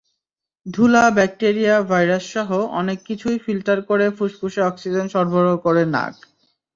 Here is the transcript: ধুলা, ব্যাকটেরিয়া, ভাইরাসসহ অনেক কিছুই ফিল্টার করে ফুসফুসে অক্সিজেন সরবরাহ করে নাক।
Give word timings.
ধুলা, 0.65 1.03
ব্যাকটেরিয়া, 1.09 1.75
ভাইরাসসহ 1.81 2.49
অনেক 2.71 2.99
কিছুই 3.05 3.37
ফিল্টার 3.37 3.79
করে 3.81 4.05
ফুসফুসে 4.09 4.61
অক্সিজেন 4.61 5.05
সরবরাহ 5.07 5.55
করে 5.57 5.83
নাক। 5.85 6.13